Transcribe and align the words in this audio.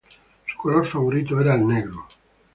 Su 0.47 0.57
color 0.57 0.87
favorito 0.87 1.39
era 1.39 1.53
el 1.53 1.67
negro. 1.67 2.07